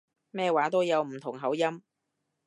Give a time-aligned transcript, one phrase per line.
[0.31, 1.83] 咩話都有唔同口音